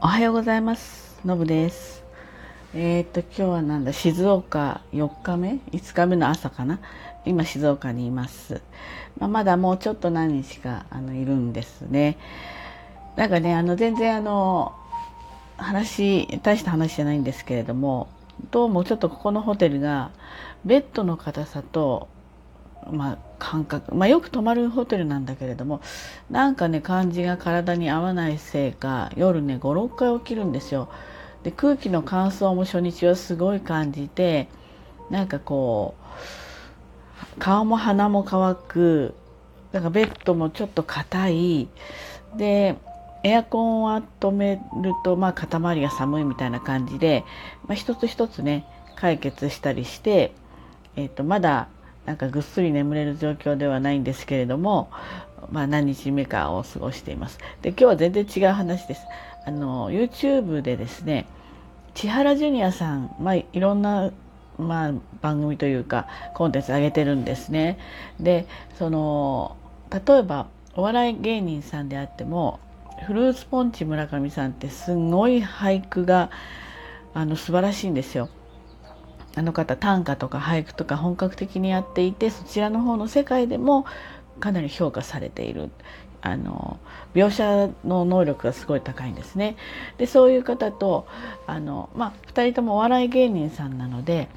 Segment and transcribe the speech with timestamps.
[0.00, 1.18] おはようございます。
[1.24, 2.04] のぶです。
[2.72, 6.78] えー、っと今日はなんだ静岡4日目？5日目の朝かな？
[7.24, 8.62] 今静岡にいます、
[9.18, 12.16] まあ、まだもうちょっと何日かあのいるんですね。
[13.16, 14.72] なんかねあの全然あの
[15.56, 18.08] 話大した話じゃないんですけれども
[18.52, 20.12] どうもちょっとここのホテルが
[20.64, 22.08] ベッドの硬さと
[22.90, 25.80] まあ、感覚、まあ、よく泊まるホテルなんだけれども
[26.30, 30.88] なんかね感じが体に合わないせいか夜ね56回起きるんですよ。
[31.42, 34.48] で空気の乾燥も初日はすごい感じて
[35.08, 35.94] なんかこ
[37.36, 39.14] う顔も鼻も乾く
[39.72, 41.68] なんかベッドもちょっと硬い
[42.36, 42.76] で
[43.22, 47.24] エアコンは止めると、まあ、肩周りが寒いみたいな感じで、
[47.66, 48.64] まあ、一つ一つね
[48.96, 50.32] 解決したりして、
[50.96, 51.68] えーとまだ
[52.08, 54.90] なんかぐっすり眠れる状況ではないんですけれども、
[55.52, 57.38] まあ、何日目かを過ごしています。
[57.60, 59.02] で今日は全然違う話です。
[59.44, 61.26] あの YouTube でですね
[61.92, 64.10] 千原ジュニアさん、まあ、いろんな、
[64.56, 67.78] まあ、番組というかコンテンツ上げてるんですね。
[68.18, 68.46] で
[68.78, 69.58] その
[69.90, 72.58] 例えばお笑い芸人さんであっても
[73.06, 76.30] フルーツポンチ村上さんってすごい俳句が
[77.12, 78.30] あの素晴らしいんですよ。
[79.36, 83.84] あの方短歌とか俳句とか本格的にやっていてそちらの方の世界でも
[84.40, 85.70] かなり評価されている
[86.20, 86.78] あの
[87.14, 89.56] 描写の能力がすごい高いんですね。
[89.98, 91.06] でそういう方と
[91.46, 94.28] あの、まあ、2人ともお笑い芸人さんなので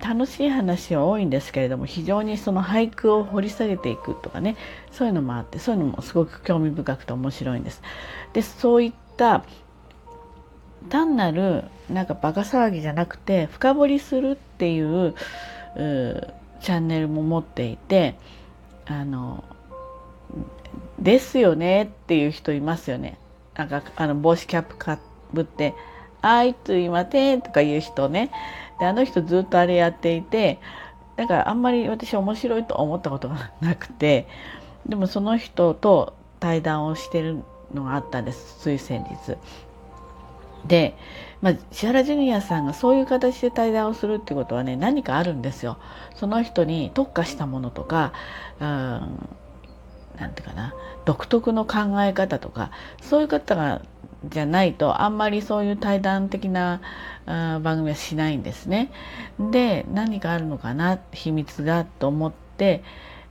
[0.00, 4.56] 楽しい話は多いんですけれども非常にその俳句を掘り下げていくとかね
[4.90, 7.82] そういうのもあってそういうのもすごく興味深くて面白いんです。
[8.32, 9.44] でそういった
[10.88, 15.14] 単なるなんかバカ騒ぎじゃなくて深掘りするっていう
[16.60, 18.16] チャンネルも持っていて
[18.86, 19.44] あの
[20.98, 23.18] ですよねっていう人いますよね。
[23.56, 24.98] なんかあの帽子キャップか
[25.32, 25.74] ぶって
[26.22, 28.30] 「あいついません」とか言う人ね
[28.78, 30.58] であの人ずっとあれやっていて
[31.16, 34.26] だからあんまり私面白いと思ったことがなくて
[34.86, 37.42] でもその人と対談をしてる
[37.74, 39.36] のがあったんですつい先日。
[40.66, 40.96] で、
[41.40, 45.78] まあ、千原ジュニアさんがそういう形で対談をするっていうことはね何かあるんですよ。
[46.14, 48.12] その人に特化したものとか、
[48.60, 48.66] うん、
[50.18, 52.70] なんていうかな独特の考え方とか
[53.00, 53.82] そういう方が
[54.26, 56.82] じゃないとあんまりそういう対談的な
[57.26, 58.90] 番組はしないんですね。
[59.38, 62.82] で何かあるのかな秘密がと思って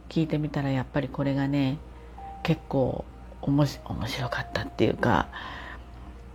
[0.09, 1.77] 聞いてみたらやっぱりこれがね
[2.41, 3.05] 結構
[3.41, 5.27] 面白かったっていうか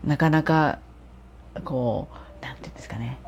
[0.05, 0.79] なかなか
[1.65, 3.19] こう何て言うんですかね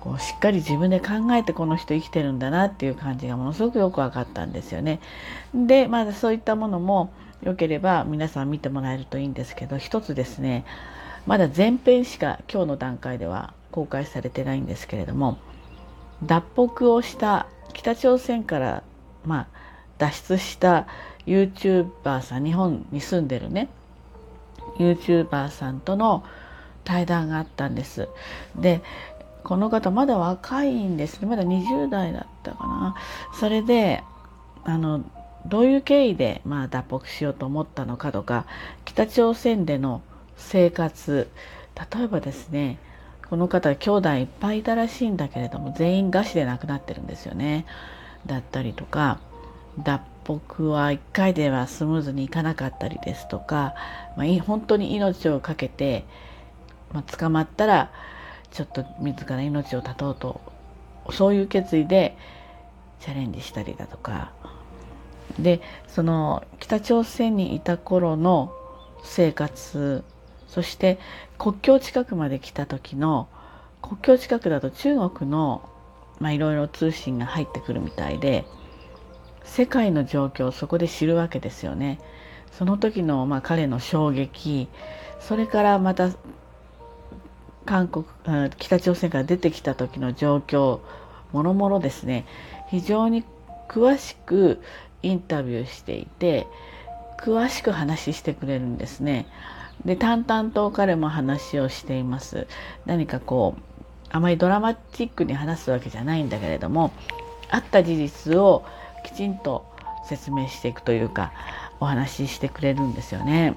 [0.00, 5.00] こうしっかり自分で考えてこの人生きてるんだなっていう感じがものすごくよく分かったんですよね。
[5.54, 7.10] でまあそういったものも
[7.42, 10.64] よければ皆さん見てもらえるといいんですけど一つですね
[11.26, 15.38] まだ前編しか今日の段階では公開されてないんですけれども
[16.24, 18.82] 脱北をした北朝鮮から
[19.24, 19.46] まあ
[19.98, 20.86] 脱出した
[21.26, 23.68] YouTuber さん日本に住んでるね
[24.78, 26.24] YouTuber さんとの
[26.84, 28.08] 対談があったんです。
[28.56, 28.82] で
[29.44, 32.94] この方まだ若いんですねまだ20代だったかな。
[33.38, 34.02] それで
[34.64, 35.04] あの
[35.46, 38.44] どういう経緯で、まあ、脱北しようと思ったのかとか
[38.84, 40.02] 北朝鮮での
[40.36, 41.30] 生活
[41.94, 42.78] 例えばですね
[43.30, 47.66] この方兄弟いっぱいいたらしいんだけれども全員餓死で亡くなってるんですよね。
[48.26, 49.20] だったりとか
[49.78, 53.74] 脱北は1回ではスムーズにいかなかったりですとか、
[54.16, 56.04] まあ、本当に命を懸けて、
[56.92, 57.90] まあ、捕まったら
[58.50, 60.40] ちょっと自ら命を絶とうと
[61.12, 62.16] そういう決意で
[63.00, 64.32] チャレンジしたりだとか。
[65.38, 68.52] でその北朝鮮にいた頃の
[69.04, 70.02] 生活
[70.48, 70.98] そして
[71.38, 73.28] 国境近くまで来た時の
[73.80, 75.68] 国境近くだと中国の
[76.22, 78.46] いろいろ通信が入ってくるみたいで
[79.48, 81.98] 世界の状況をそこで知るわけですよね。
[82.52, 84.68] その時の、まあ、彼の衝撃
[85.20, 86.10] それからまた
[87.64, 88.06] 韓国
[88.56, 90.80] 北朝鮮から出てきた時の状況
[91.32, 92.24] もろもろですね
[92.68, 93.24] 非常に
[93.68, 94.60] 詳しく
[95.02, 96.46] インタビューしていて
[97.20, 99.26] 詳しく話してくれるんですね。
[99.84, 102.46] で淡々と彼も話をしています。
[102.86, 103.62] 何かこう
[104.10, 106.92] あまりドラマチックに話すわけじゃないんだけれども
[107.50, 108.64] あった事実を
[109.08, 109.64] きちんと
[110.04, 111.32] 説明していくというか
[111.80, 113.56] お話ししてくれるんですよね。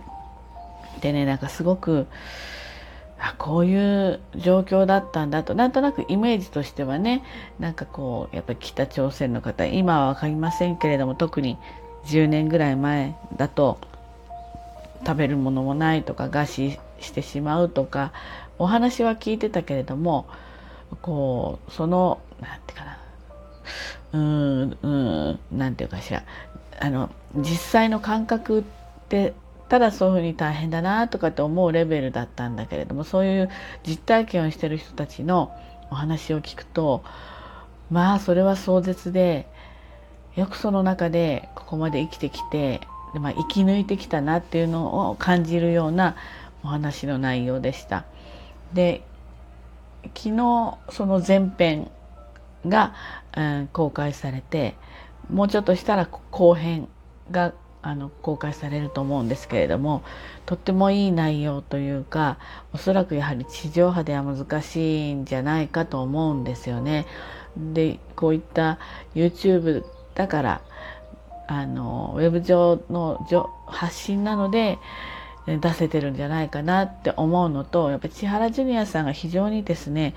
[1.02, 2.08] でねなんかすごく
[3.20, 7.24] あこういう状況だったんだとなんとなくイメージとしてはね
[7.60, 11.58] なんかこうやっぱり北朝鮮の方今は分かりませんけれども特に
[12.06, 13.78] 10年ぐらい前だと
[15.06, 18.12] 食べるものもないとか餓死してしまうとか
[18.58, 20.28] お話は聞いてたけれども
[21.02, 22.98] こうそのなんていうかな
[24.14, 26.24] うんうんなんていうかしら
[26.80, 28.64] あの実際の感覚っ
[29.10, 29.34] て
[29.70, 33.50] ただそういうふうに大変だなとかって思うレベルだったんだけれどもそういう
[33.86, 35.52] 実体験をしてる人たちの
[35.90, 37.04] お話を聞くと
[37.90, 39.48] まあそれは壮絶で
[40.36, 42.82] よくその中でここまで生きてきて
[43.14, 46.16] で、まあ、生き抜いてきたなっていうのを感じるような
[46.64, 48.06] お話の内容でした。
[48.74, 49.04] で
[50.16, 51.92] 昨日その前編
[52.68, 52.94] が、
[53.36, 54.76] うん、公開されて
[55.30, 56.88] もうちょっとしたら後編
[57.32, 57.54] が
[57.84, 60.04] あの公開されると思うんですけれども
[60.46, 62.38] とってもいい内容というか
[62.74, 67.06] おそらくやはり地上波では難しいんじゃないかと思うんですよね。
[67.58, 68.78] でこういった
[69.16, 69.84] YouTube
[70.16, 70.62] だから
[71.48, 73.26] あのウェブ上の
[73.66, 74.78] 発信なので
[75.48, 80.14] 出せてるんじゃないかなって思うのとやっぱり千原ジュニアさんが非常にですね、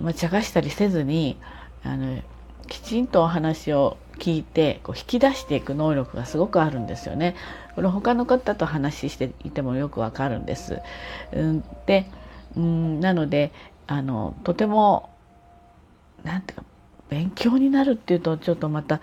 [0.00, 1.38] まあ、茶化したりせずに
[1.84, 2.22] あの
[2.68, 7.34] きちんとお話を聞いてこう引き出していく能力がすごくあるんですよね。
[7.74, 10.78] これ他の方と話していてもよくわかるんです。
[11.32, 12.06] うん、で
[12.56, 13.52] うんなので
[13.86, 15.10] あのとても
[16.22, 16.64] なんていうか
[17.08, 19.00] 勉強になるっていうとちょっとまた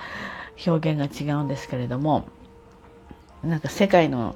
[0.66, 2.28] 表現が違うんですけれども
[3.44, 4.36] なんか世界の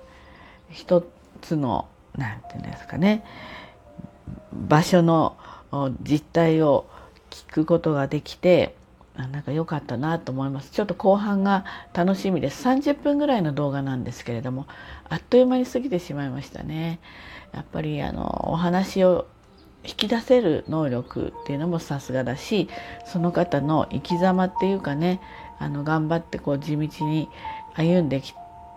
[0.69, 1.05] 一
[1.41, 1.87] つの
[2.17, 3.23] 何て言うんですかね
[4.53, 5.37] 場所の
[6.03, 6.85] 実態を
[7.31, 8.75] 聞くことができて
[9.15, 10.71] なんか良かったなと思います。
[10.71, 12.63] ちょっと後半が楽しみです。
[12.67, 14.67] 30分ぐらいの動画なんですけれども
[15.09, 16.99] あっという間に過ぎてしまいましたね。
[17.53, 19.27] やっぱりあのお話を
[19.83, 22.69] 引き出せる能力っていうのもさすがだし
[23.05, 25.19] その方の生き様っていうかね
[25.59, 27.29] あの頑張ってこう地道に
[27.73, 28.33] 歩んでき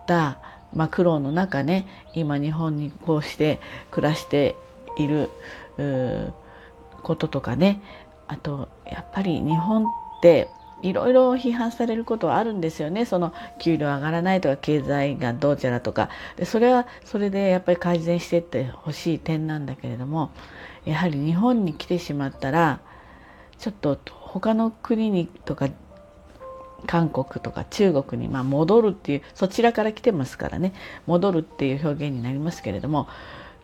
[0.07, 0.39] た、
[0.73, 3.59] まあ、苦労の中ね今日本にこうして
[3.91, 4.55] 暮らして
[4.97, 5.29] いる
[7.03, 7.81] こととかね
[8.27, 9.87] あとやっぱり日本っ
[10.21, 10.49] て
[10.81, 13.05] いろいろ批判されることはあるんですよね。
[13.05, 16.09] その給料上がらないとか経済がどうちゃらとか。
[16.35, 20.31] でそれはそれでやっぱり改善していってほしい点なんだけれども
[20.85, 22.81] やはり日本に来てしまったら
[23.57, 25.69] ちょっと他の国にとか
[26.85, 30.73] 韓国とか中国にま戻るっていうそちらから来てますからね。
[31.07, 33.07] 戻るっていう表現になりますけれども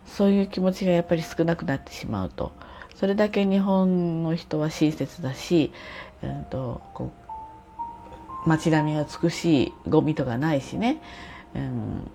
[0.05, 2.51] そういう気持ちがやっぱり少なくなってしまうと。
[2.95, 5.71] それだけ日本の人は親切だし、
[6.21, 7.11] えー、とこ
[8.45, 11.01] う街並みが美しいゴミとかないしね、
[11.55, 12.11] うん、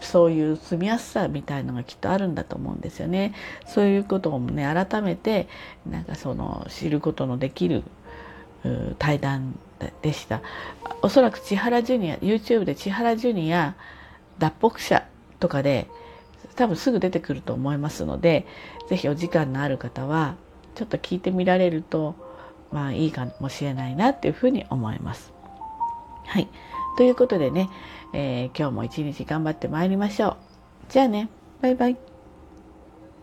[0.00, 3.34] そういう住みやすさみたいのがきっとあるんだと思うんですよね。
[3.66, 5.48] そういうことをね改めて
[5.88, 7.82] なんかその知ることのできる
[8.98, 9.58] 対談
[10.02, 10.40] でした。
[11.02, 13.76] おそらく千原ジュニア YouTube で千原ジュニア
[14.38, 15.06] 脱北者
[15.38, 15.86] とかで
[16.54, 18.46] 多分すぐ出てくると思いますので
[18.88, 20.36] 是非お時間のある方は
[20.74, 22.14] ちょっと聞いてみられると
[22.72, 25.32] まあいいかもしれないなっていうふうに思います。
[26.26, 26.48] はい。
[26.96, 27.70] ということでね、
[28.12, 30.36] えー、今日も一日頑張ってまいりましょう。
[30.88, 31.28] じゃあね、
[31.60, 32.15] バイバイ。